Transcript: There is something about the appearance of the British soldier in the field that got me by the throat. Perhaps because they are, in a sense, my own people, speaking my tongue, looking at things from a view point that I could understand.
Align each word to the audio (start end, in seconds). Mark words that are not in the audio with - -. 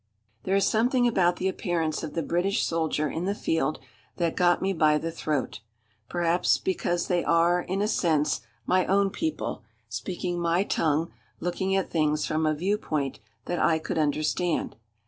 There 0.45 0.55
is 0.55 0.65
something 0.65 1.07
about 1.07 1.35
the 1.35 1.47
appearance 1.47 2.01
of 2.01 2.15
the 2.15 2.23
British 2.23 2.63
soldier 2.65 3.07
in 3.07 3.25
the 3.25 3.35
field 3.35 3.77
that 4.17 4.35
got 4.35 4.59
me 4.59 4.73
by 4.73 4.97
the 4.97 5.11
throat. 5.11 5.59
Perhaps 6.09 6.57
because 6.57 7.05
they 7.05 7.23
are, 7.23 7.61
in 7.61 7.83
a 7.83 7.87
sense, 7.87 8.41
my 8.65 8.87
own 8.87 9.11
people, 9.11 9.61
speaking 9.89 10.39
my 10.39 10.63
tongue, 10.63 11.11
looking 11.39 11.75
at 11.75 11.91
things 11.91 12.25
from 12.25 12.47
a 12.47 12.55
view 12.55 12.79
point 12.79 13.19
that 13.45 13.59
I 13.59 13.77
could 13.77 13.99
understand. 13.99 14.75